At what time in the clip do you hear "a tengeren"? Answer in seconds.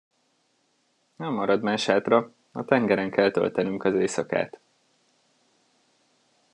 2.51-3.11